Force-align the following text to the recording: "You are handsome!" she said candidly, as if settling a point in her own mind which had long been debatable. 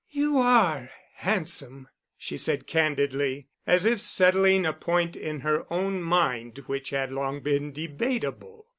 "You 0.09 0.39
are 0.39 0.89
handsome!" 1.17 1.87
she 2.17 2.35
said 2.35 2.65
candidly, 2.65 3.49
as 3.67 3.85
if 3.85 4.01
settling 4.01 4.65
a 4.65 4.73
point 4.73 5.15
in 5.15 5.41
her 5.41 5.71
own 5.71 6.01
mind 6.01 6.57
which 6.65 6.89
had 6.89 7.11
long 7.11 7.41
been 7.41 7.71
debatable. 7.71 8.65